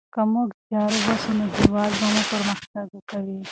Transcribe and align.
که 0.13 0.21
موږ 0.33 0.49
زیار 0.67 0.89
وباسو 0.95 1.31
نو 1.37 1.45
هیواد 1.57 1.91
مو 2.13 2.21
پرمختګ 2.31 2.89
کوي. 3.09 3.39